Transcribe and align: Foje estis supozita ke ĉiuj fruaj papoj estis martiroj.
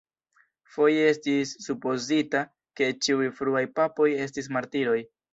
Foje 0.75 1.01
estis 1.09 1.51
supozita 1.65 2.41
ke 2.81 2.87
ĉiuj 3.07 3.27
fruaj 3.41 3.61
papoj 3.81 4.07
estis 4.25 4.49
martiroj. 4.57 4.97